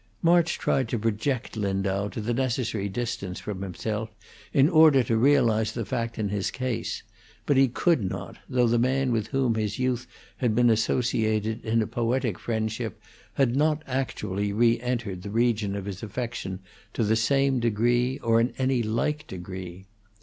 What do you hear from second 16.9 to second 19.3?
to the same degree, or in any like